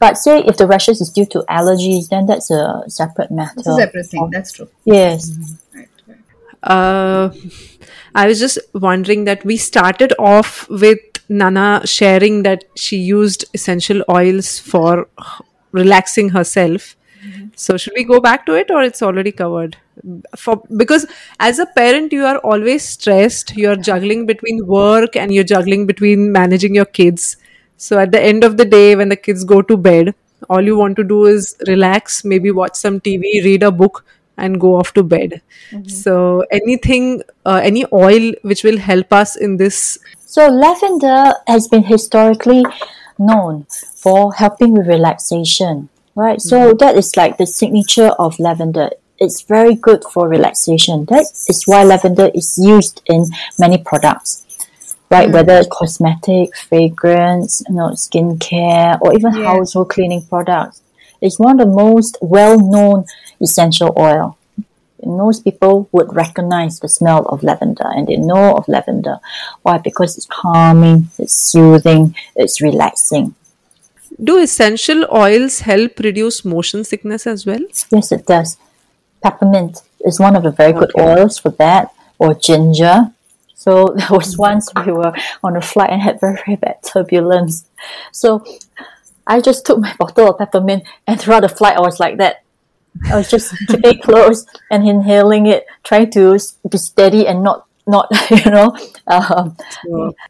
[0.00, 3.58] But say if the rashes is due to allergies, then that's a separate matter.
[3.58, 4.30] It's a separate thing.
[4.32, 4.68] That's true.
[4.84, 5.30] Yes.
[5.74, 5.88] Right.
[6.08, 6.18] right.
[6.62, 7.30] Uh,
[8.14, 14.02] I was just wondering that we started off with Nana sharing that she used essential
[14.10, 15.08] oils for
[15.72, 16.94] relaxing herself.
[17.56, 19.76] So should we go back to it or it's already covered?
[20.36, 21.06] For because
[21.40, 26.32] as a parent you are always stressed, you're juggling between work and you're juggling between
[26.32, 27.36] managing your kids.
[27.76, 30.14] So at the end of the day when the kids go to bed,
[30.48, 34.04] all you want to do is relax, maybe watch some TV, read a book
[34.36, 35.42] and go off to bed.
[35.86, 41.84] So anything uh, any oil which will help us in this So lavender has been
[41.84, 42.64] historically
[43.18, 46.40] known for helping with relaxation, right?
[46.40, 48.90] So that is like the signature of lavender.
[49.18, 51.04] It's very good for relaxation.
[51.06, 53.26] That is why lavender is used in
[53.58, 54.46] many products,
[55.10, 55.28] right?
[55.28, 55.32] Mm.
[55.34, 59.44] Whether it's cosmetic, fragrance, you know, skincare, or even Yeah.
[59.44, 60.80] household cleaning products.
[61.20, 63.04] It's one of the most well-known
[63.40, 64.36] essential oil.
[65.04, 69.18] Most people would recognize the smell of lavender and they know of lavender.
[69.62, 69.78] Why?
[69.78, 73.34] Because it's calming, it's soothing, it's relaxing.
[74.28, 77.60] do essential oils help reduce motion sickness as well?
[77.90, 78.56] Yes, it does.
[79.22, 83.12] Peppermint is one of the very good oils for that, or ginger.
[83.54, 87.64] So there was once we were on a flight and had very, very bad turbulence.
[88.12, 88.44] So
[89.26, 92.42] I just took my bottle of peppermint and throughout the flight I was like that.
[93.10, 97.66] I was just keeping it close and inhaling it, trying to be steady and not,
[97.86, 98.76] not you know.
[99.06, 99.56] Um,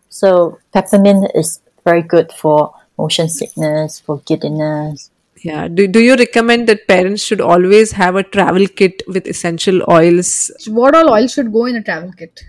[0.08, 5.10] so peppermint is very good for motion sickness, for giddiness.
[5.42, 5.68] Yeah.
[5.68, 10.50] Do, do you recommend that parents should always have a travel kit with essential oils?
[10.66, 12.42] What all oil should go in a travel kit?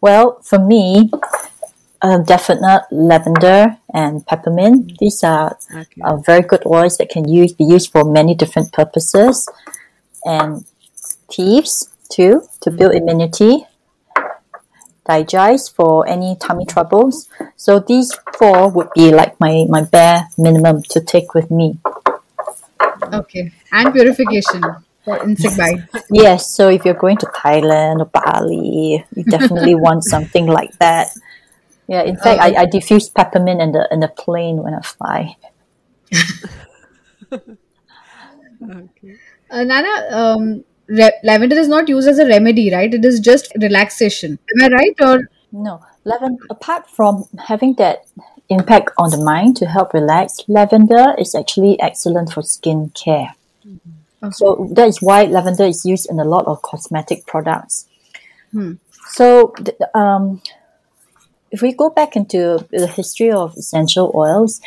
[0.00, 1.10] Well, for me,
[2.02, 4.92] uh, definite lavender and peppermint.
[4.98, 6.02] These are Okay.
[6.04, 9.48] uh, very good oils that can use be used for many different purposes,
[10.24, 10.64] and
[11.32, 13.66] thieves too to build immunity.
[15.06, 17.28] Digest for any tummy troubles.
[17.56, 21.78] So these four would be like my my bare minimum to take with me.
[23.20, 23.52] Okay.
[23.72, 24.62] And purification
[25.04, 26.10] for insect bites.
[26.10, 31.08] Yes, so if you're going to Thailand or Bali, you definitely want something like that.
[31.86, 35.36] Yeah, in fact, I, I diffuse peppermint in the in the plane when I fly.
[38.62, 39.16] Okay.
[39.50, 42.92] Uh, Nana, um, re- lavender is not used as a remedy, right?
[42.92, 44.38] It is just relaxation.
[44.56, 44.94] Am I right?
[45.00, 48.06] Or No, lavender, apart from having that
[48.48, 53.34] impact on the mind to help relax, lavender is actually excellent for skin care.
[54.32, 57.86] So that is why lavender is used in a lot of cosmetic products.
[59.08, 59.54] So,
[59.94, 60.40] um,
[61.50, 64.60] if we go back into the history of essential oils,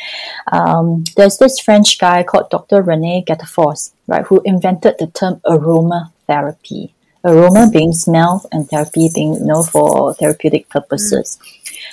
[0.52, 2.82] um, there's this French guy called Dr.
[2.82, 6.92] Rene Gattefossé, right, who invented the term aromatherapy.
[7.24, 11.38] Aroma being smell and therapy being, you know, for therapeutic purposes.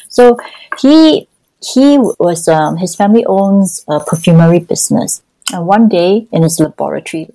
[0.08, 0.38] So
[0.80, 1.28] he
[1.74, 7.30] he was um, his family owns a perfumery business, and one day in his laboratory,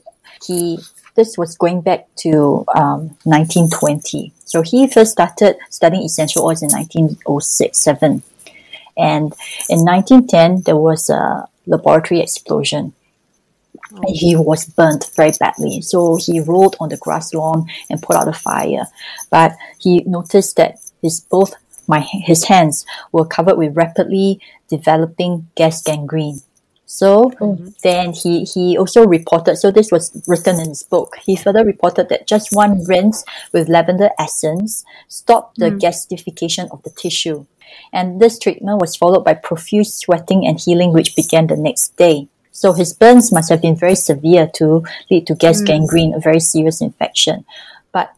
[0.45, 0.79] he
[1.15, 4.33] this was going back to um, 1920.
[4.45, 8.23] So he first started studying essential oils in 1906 7.
[8.97, 9.33] And
[9.69, 12.93] in 1910, there was a laboratory explosion.
[14.07, 15.83] He was burnt very badly.
[15.83, 18.87] So he rolled on the grass lawn and put out a fire.
[19.31, 21.55] But he noticed that his both
[21.91, 26.41] my his hands were covered with rapidly developing gas gangrene.
[26.87, 27.69] So mm-hmm.
[27.85, 31.15] then he, he also reported, so this was written in his book.
[31.25, 35.79] He further reported that just one rinse with lavender essence stopped the mm.
[35.79, 37.47] gasification of the tissue.
[37.93, 42.27] And this treatment was followed by profuse sweating and healing, which began the next day.
[42.51, 45.67] So his burns must have been very severe to lead to gas mm.
[45.67, 47.45] gangrene, a very serious infection.
[47.93, 48.13] But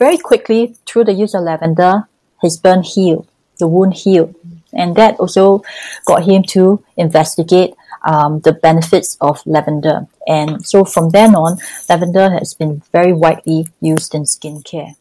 [0.00, 2.08] very quickly, through the use of lavender,
[2.42, 4.34] his burn healed, the wound healed.
[4.72, 5.62] And that also
[6.04, 7.74] got him to investigate
[8.06, 10.06] um, the benefits of lavender.
[10.26, 14.96] And so from then on, lavender has been very widely used in skincare.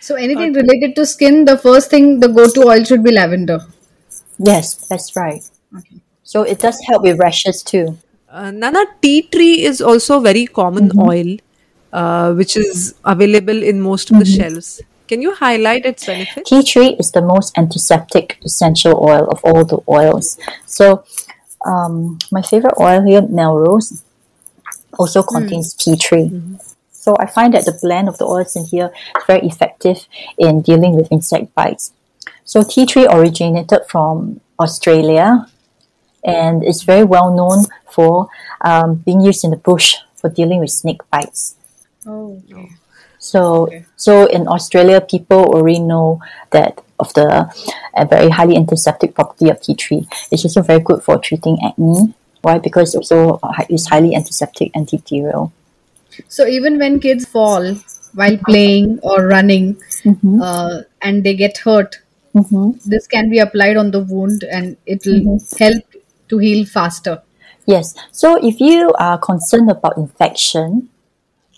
[0.00, 3.60] so anything related to skin, the first thing, the go-to oil should be lavender.
[4.38, 5.42] Yes, that's right.
[5.76, 6.00] Okay.
[6.22, 7.98] So it does help with rashes too.
[8.28, 11.36] Uh, Nana, tea tree is also a very common oil,
[11.92, 14.80] uh, which is available in most of the shelves.
[15.12, 16.48] Can you highlight its benefits?
[16.48, 20.38] Tea tree is the most antiseptic essential oil of all the oils.
[20.64, 21.04] So,
[21.66, 24.04] um, my favorite oil here, Melrose,
[24.98, 26.32] also contains tea tree.
[26.92, 30.62] So I find that the blend of the oils in here is very effective in
[30.62, 31.92] dealing with insect bites.
[32.44, 35.46] So tea tree originated from Australia
[36.24, 38.30] and is very well known for
[38.62, 41.56] um, being used in the bush for dealing with snake bites.
[42.06, 42.40] Oh,
[43.22, 47.48] So, so in Australia, people already know that of the
[47.94, 50.08] uh, very highly antiseptic property of tea tree.
[50.32, 52.14] It's also very good for treating acne.
[52.42, 52.58] Why?
[52.58, 55.52] Because it's also uh, it's highly antiseptic, antibacterial.
[56.26, 57.76] So even when kids fall
[58.14, 59.80] while playing or running,
[60.42, 62.00] uh, and they get hurt,
[62.84, 65.84] this can be applied on the wound, and it will help
[66.28, 67.22] to heal faster.
[67.66, 67.94] Yes.
[68.10, 70.88] So if you are concerned about infection,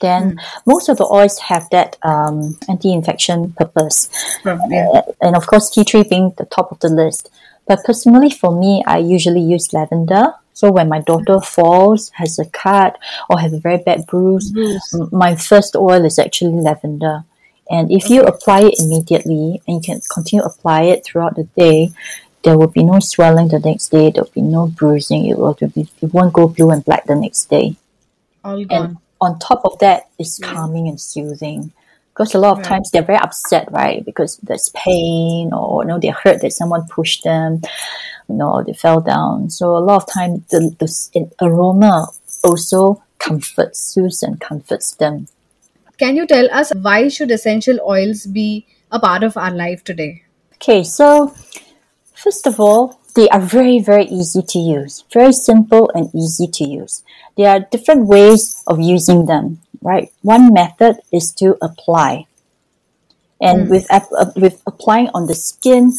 [0.01, 4.09] then most of the oils have that um, anti-infection purpose.
[4.45, 4.59] Yeah.
[4.95, 7.31] Uh, and of course, tea tree being the top of the list.
[7.67, 10.35] But personally, for me, I usually use lavender.
[10.53, 14.53] So when my daughter falls, has a cut, or has a very bad bruise,
[14.95, 17.25] m- my first oil is actually lavender.
[17.71, 21.45] And if you apply it immediately and you can continue to apply it throughout the
[21.57, 21.91] day,
[22.43, 24.11] there will be no swelling the next day.
[24.11, 25.27] There will be no bruising.
[25.27, 27.77] It will be, it won't go blue and black the next day.
[28.45, 28.99] All And gone.
[29.25, 31.73] On top of that, it's calming and soothing.
[32.13, 34.05] Because a lot of times they're very upset, right?
[34.05, 37.61] Because there's pain or you know they're hurt that someone pushed them,
[38.29, 39.51] you know, or they fell down.
[39.51, 42.07] So a lot of time the the aroma
[42.45, 45.27] also comforts, soothes and comforts them.
[45.99, 50.23] Can you tell us why should essential oils be a part of our life today?
[50.55, 51.35] Okay, so
[52.15, 55.05] first of all, they are very, very easy to use.
[55.13, 57.03] Very simple and easy to use.
[57.37, 60.13] There are different ways of using them, right?
[60.23, 62.27] One method is to apply.
[63.41, 64.01] And with, uh,
[64.37, 65.93] with applying on the skin,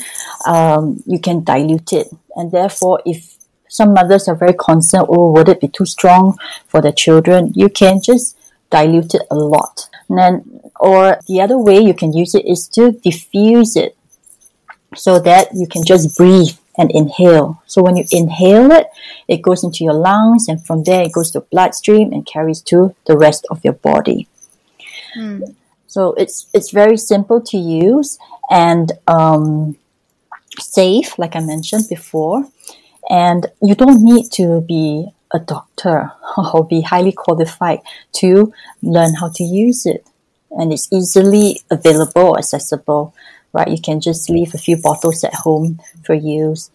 [0.47, 2.07] um, you can dilute it.
[2.35, 3.35] And therefore, if
[3.67, 7.53] some mothers are very concerned, oh, would it be too strong for the children?
[7.55, 8.37] You can just
[8.71, 9.89] dilute it a lot.
[10.09, 13.95] And then, or the other way you can use it is to diffuse it
[14.95, 17.61] so that you can just breathe and inhale.
[17.67, 18.87] So when you inhale it,
[19.27, 22.95] it goes into your lungs, and from there it goes to bloodstream and carries to
[23.05, 24.27] the rest of your body.
[25.87, 28.19] So it's it's very simple to use
[28.49, 29.77] and um,
[30.59, 32.45] safe, like I mentioned before.
[33.09, 36.11] And you don't need to be a doctor
[36.53, 37.79] or be highly qualified
[38.13, 40.05] to learn how to use it.
[40.51, 43.13] And it's easily available, accessible,
[43.55, 43.67] right?
[43.67, 46.69] You can just leave a few bottles at home for use.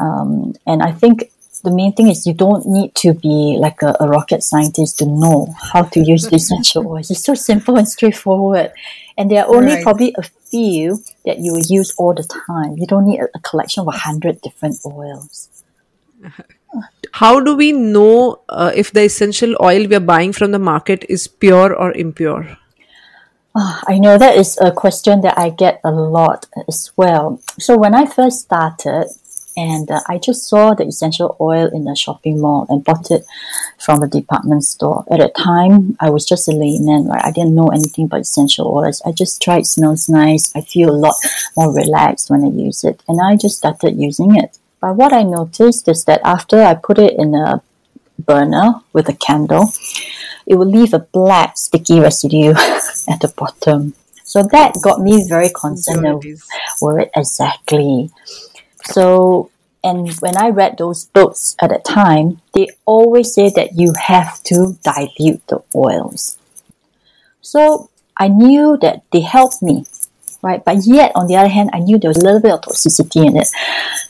[0.00, 1.30] Um, and I think
[1.62, 5.06] the main thing is you don't need to be like a, a rocket scientist to
[5.06, 7.10] know how to use the essential oils.
[7.10, 8.72] It's so simple and straightforward.
[9.18, 9.82] And there are only Right.
[9.82, 12.76] probably a few that you will use all the time.
[12.76, 15.48] You don't need a, a collection of a hundred different oils.
[17.12, 21.04] How do we know uh, if the essential oil we are buying from the market
[21.08, 22.58] is pure or impure?
[23.58, 27.40] Ah, I know that is a question that I get a lot as well.
[27.58, 29.06] So when I first started,
[29.56, 33.24] and uh, I just saw the essential oil in the shopping mall and bought it
[33.78, 35.06] from a department store.
[35.10, 37.24] At that time, I was just a layman, right?
[37.24, 39.00] I didn't know anything about essential oils.
[39.06, 40.54] I just tried, it smells nice.
[40.54, 41.14] I feel a lot
[41.56, 44.58] more relaxed when I use it, and I just started using it.
[44.82, 47.62] But what I noticed is that after I put it in a
[48.18, 49.72] burner with a candle,
[50.46, 52.50] it will leave a black sticky residue
[53.08, 53.94] at the bottom.
[54.24, 56.42] So that got me very concerned and
[56.80, 58.10] worried exactly.
[58.84, 59.50] So,
[59.82, 64.42] and when I read those books at the time, they always say that you have
[64.44, 66.38] to dilute the oils.
[67.40, 69.86] So I knew that they helped me,
[70.42, 70.64] right?
[70.64, 73.26] But yet, on the other hand, I knew there was a little bit of toxicity
[73.26, 73.48] in it.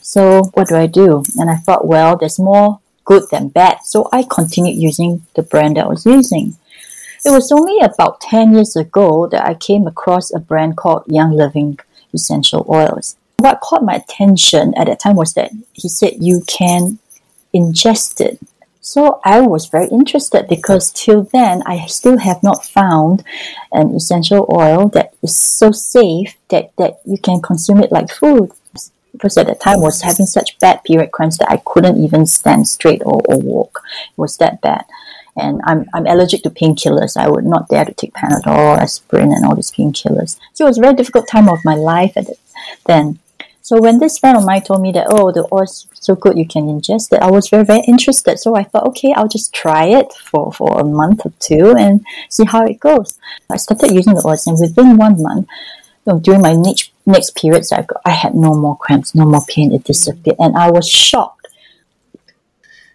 [0.01, 1.25] So what do I do?
[1.37, 3.79] And I thought, well, there's more good than bad.
[3.85, 6.57] So I continued using the brand that I was using.
[7.25, 11.33] It was only about 10 years ago that I came across a brand called Young
[11.33, 11.79] Living
[12.13, 13.17] Essential Oils.
[13.39, 16.99] What caught my attention at that time was that he said you can
[17.55, 18.39] ingest it.
[18.81, 23.25] So I was very interested because till then I still have not found
[23.73, 28.53] an essential oil that is so safe that, that you can consume it like food.
[29.17, 32.27] Because at that time I was having such bad period cramps that I couldn't even
[32.27, 33.83] stand straight or, or walk.
[34.11, 34.85] It was that bad.
[35.37, 37.17] And I'm, I'm allergic to painkillers.
[37.17, 40.39] I would not dare to take Panadol, aspirin, and all these painkillers.
[40.55, 42.27] So it was a very difficult time of my life at
[42.87, 43.19] then.
[43.61, 46.47] So when this friend of mine told me that, oh, the oil's so good you
[46.47, 48.39] can ingest it, I was very, very interested.
[48.39, 52.07] So I thought, okay, I'll just try it for, for a month or two and
[52.31, 53.19] see how it goes.
[53.51, 55.49] I started using the oils and within one month,
[56.23, 59.73] during my next, next periods, I, got, I had no more cramps, no more pain.
[59.73, 60.37] It disappeared.
[60.39, 61.49] And I was shocked.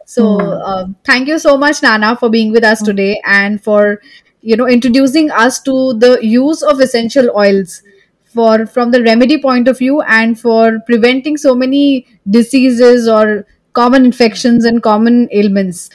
[0.05, 4.01] So, um, thank you so much, Nana, for being with us today and for
[4.41, 7.81] you know introducing us to the use of essential oils
[8.25, 14.03] for from the remedy point of view and for preventing so many diseases or common
[14.03, 15.89] infections and common ailments.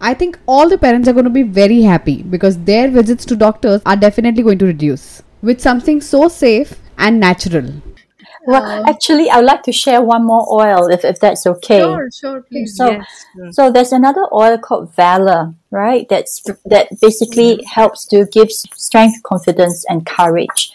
[0.00, 3.36] I think all the parents are going to be very happy because their visits to
[3.36, 7.82] doctors are definitely going to reduce with something so safe and natural.
[8.46, 8.90] Well, oh.
[8.90, 11.80] actually, I would like to share one more oil if, if that's okay.
[11.80, 12.76] Sure, sure, please.
[12.76, 13.00] So,
[13.52, 16.06] so there's another oil called Valor, right?
[16.08, 17.66] That's that basically mm-hmm.
[17.66, 20.72] helps to give strength, confidence, and courage.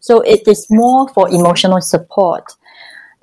[0.00, 2.44] So it is more for emotional support,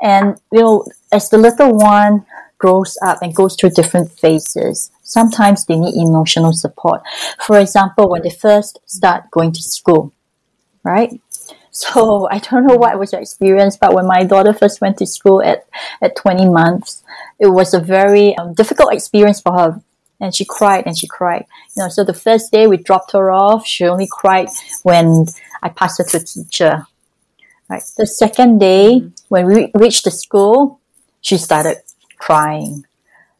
[0.02, 2.26] and you know, as the little one
[2.60, 7.02] grows up and goes through different phases, sometimes they need emotional support.
[7.40, 10.14] For example, when they first start going to school,
[10.84, 11.20] right?
[11.78, 15.06] So I don't know what was your experience, but when my daughter first went to
[15.06, 15.68] school at,
[16.02, 17.04] at 20 months,
[17.40, 19.82] it was a very um, difficult experience for her.
[20.20, 21.46] And she cried and she cried.
[21.76, 24.50] You know, so the first day we dropped her off, she only cried
[24.82, 25.28] when
[25.62, 26.88] I passed her to a teacher.
[27.70, 27.84] Right.
[27.96, 30.80] The second day, when we reached the school,
[31.22, 31.78] she started
[32.18, 32.86] crying.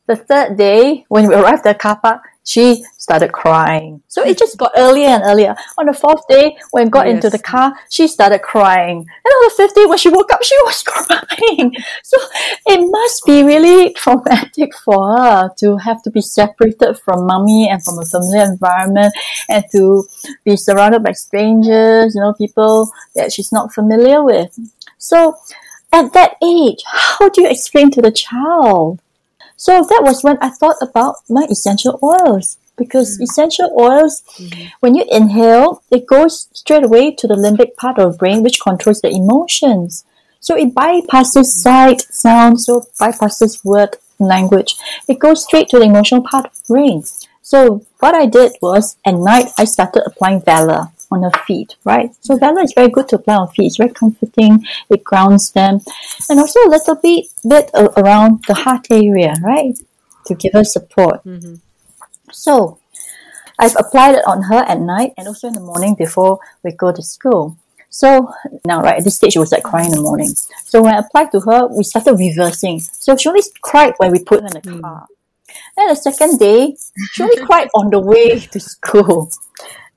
[0.06, 4.04] The third day, when we arrived at the car park, she started crying.
[4.10, 5.56] So it just got earlier and earlier.
[5.78, 8.98] On the fourth day, when got into the car, she started crying.
[8.98, 11.72] And on the fifth day, when she woke up, she was crying.
[12.04, 12.18] So
[12.66, 17.82] it must be really traumatic for her to have to be separated from mommy and
[17.82, 19.14] from a familiar environment
[19.48, 20.04] and to
[20.44, 24.60] be surrounded by strangers, you know, people that she's not familiar with.
[24.98, 25.38] So
[25.94, 29.00] at that age, how do you explain to the child?
[29.56, 32.58] So that was when I thought about my essential oils.
[32.78, 33.24] Because mm.
[33.24, 34.68] essential oils, mm-hmm.
[34.82, 38.62] when you inhale, it goes straight away to the limbic part of the brain, which
[38.62, 40.06] controls the emotions.
[40.40, 44.76] So it bypasses sight, sound, so bypasses word, language.
[45.08, 47.04] It goes straight to the emotional part of the brain.
[47.42, 52.12] So what I did was at night I started applying Valor on her feet, right?
[52.22, 52.40] So mm-hmm.
[52.46, 53.68] Valor is very good to apply on feet.
[53.68, 54.66] It's very comforting.
[54.90, 55.80] It grounds them,
[56.30, 59.78] and also a little bit bit around the heart area, right,
[60.26, 61.24] to give her support.
[61.24, 61.56] Mm-hmm.
[62.32, 62.80] So
[63.60, 66.92] I've applied it on her at night and also in the morning before we go
[66.92, 67.58] to school.
[67.90, 68.32] So
[68.66, 70.30] now, right at this stage, she was like crying in the morning.
[70.66, 72.80] So when I applied to her, we started reversing.
[72.80, 74.82] So she only cried when we put her in the hmm.
[74.82, 75.08] car.
[75.76, 76.76] Then the second day,
[77.14, 79.32] she only cried on the way to school.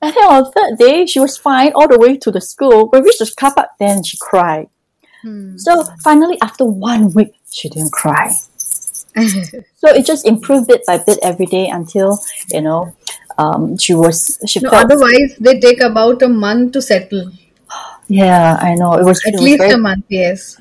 [0.03, 2.89] And then on the third day, she was fine all the way to the school.
[2.89, 4.71] When we reached the car park, then she cried.
[5.21, 5.59] Hmm.
[5.59, 8.33] So finally, after one week, she didn't cry.
[9.77, 12.19] So it just improved bit by bit every day until
[12.53, 12.95] you know
[13.39, 17.31] um, she was she No, felt otherwise they take about a month to settle.
[18.09, 20.57] yeah I know it was At it was least very- a month, yes.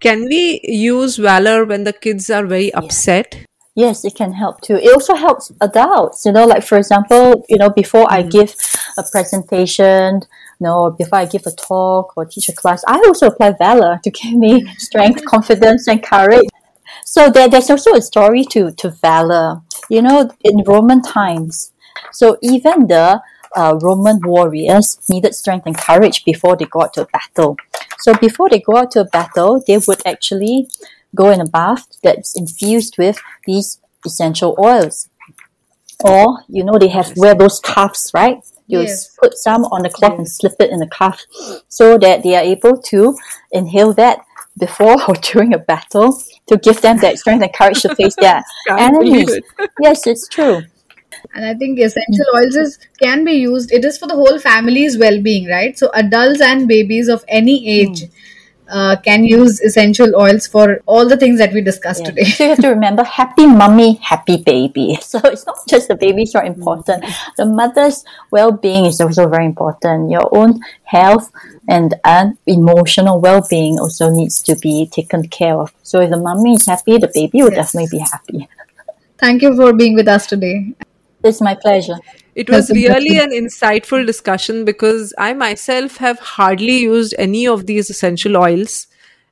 [0.00, 3.44] Can we use valor when the kids are very upset?
[3.74, 4.76] Yes, it can help too.
[4.76, 8.54] It also helps adults, you know, like for example, you know, before I give
[8.96, 10.20] a presentation,
[10.60, 13.52] you know, or before I give a talk or teach a class, I also apply
[13.52, 16.48] valor to give me strength, confidence, and courage.
[17.10, 21.72] So there, there's also a story to, to valor, you know, in Roman times.
[22.12, 23.22] So even the
[23.56, 27.56] uh, Roman warriors needed strength and courage before they go out to a battle.
[28.00, 30.68] So before they go out to a battle, they would actually
[31.14, 35.08] go in a bath that's infused with these essential oils.
[36.04, 38.36] Or, you know, they have wear those cuffs, right?
[38.66, 39.16] You Yes.
[39.18, 41.24] put some on the cloth and slip it in the cuff
[41.68, 43.16] so that they are able to
[43.50, 44.18] inhale that
[44.58, 48.42] before or during a battle to give them that strength and courage to face their
[48.66, 49.40] Can't enemies.
[49.80, 50.62] Yes, it's true.
[51.34, 53.72] And I think essential oils is can be used.
[53.72, 55.78] It is for the whole family's well-being, right?
[55.78, 58.12] So adults and babies of any age hmm.
[58.68, 62.10] Uh, can use essential oils for all the things that we discussed Yeah.
[62.10, 62.24] today.
[62.24, 64.98] So you have to remember happy mummy, happy baby.
[65.10, 67.04] So it's not just the babies are important.
[67.36, 70.10] The mother's well-being is also very important.
[70.10, 71.30] Your own health
[71.68, 75.72] and, and emotional well-being also needs to be taken care of.
[75.82, 77.72] So if the mummy is happy, the baby will Yes.
[77.72, 78.48] definitely be happy.
[79.18, 80.74] Thank you for being with us today.
[81.24, 81.96] It's my pleasure.
[82.34, 87.90] It was really an insightful discussion because I myself have hardly used any of these
[87.90, 88.86] essential oils.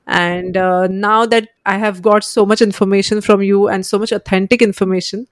[0.08, 4.12] And uh, now that I have got so much information from you and so much
[4.12, 5.28] authentic information,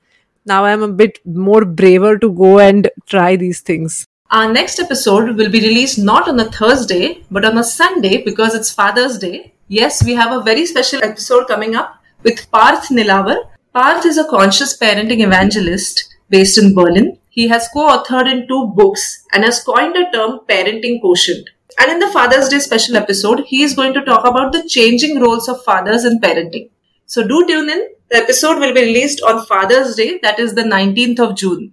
[0.47, 4.07] now I'm a bit more braver to go and try these things.
[4.31, 8.55] Our next episode will be released not on a Thursday, but on a Sunday because
[8.55, 9.55] it's Father's Day.
[9.69, 13.49] Yes, we have a very special episode coming up with Parth Nilavar.
[13.73, 17.19] Parth is a conscious parenting evangelist based in Berlin.
[17.31, 21.51] He has co-authored in two books and has coined a term parenting quotient.
[21.81, 25.21] And in the Father's Day special episode, he is going to talk about the changing
[25.21, 26.71] roles of fathers in parenting.
[27.07, 27.89] So do tune in.
[28.11, 31.73] The episode will be released on Father's Day, that is the 19th of June.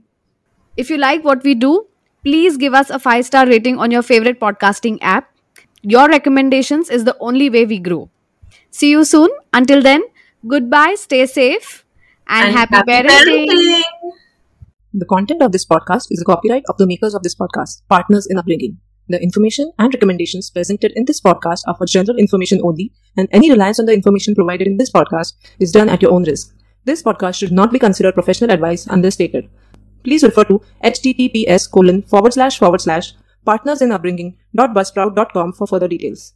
[0.77, 1.87] If you like what we do,
[2.23, 5.29] please give us a 5 star rating on your favorite podcasting app.
[5.83, 8.09] Your recommendations is the only way we grow.
[8.71, 9.29] See you soon.
[9.53, 10.03] Until then,
[10.47, 11.85] goodbye, stay safe,
[12.27, 13.83] and, happy, parenting.
[14.93, 18.27] The content of this podcast is the copyright of the makers of this podcast, Partners
[18.27, 18.77] in Upbringing.
[19.07, 23.49] The information and recommendations presented in this podcast are for general information only, and any
[23.49, 26.53] reliance on the information provided in this podcast is done at your own risk.
[26.83, 29.49] This podcast should not be considered professional advice unless stated.
[30.03, 33.13] Please refer to https colon forward slash forward slash
[33.47, 36.33] partnersinupbringing.buzzsprout.com for further details.